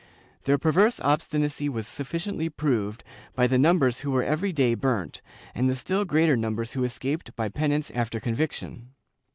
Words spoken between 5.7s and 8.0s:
still greater num bers who escaped by penance